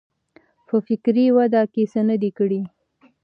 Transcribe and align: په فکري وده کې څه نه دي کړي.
په 0.67 0.75
فکري 0.87 1.25
وده 1.37 1.61
کې 1.73 1.83
څه 1.91 1.99
نه 2.09 2.15
دي 2.21 2.31
کړي. 2.37 2.61